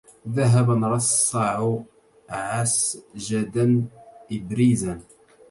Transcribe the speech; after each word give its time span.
ذهباً 0.29 0.87
يرصَّعُ 0.87 1.75
عَسجدا 2.29 3.85
إِبريزا 4.31 4.99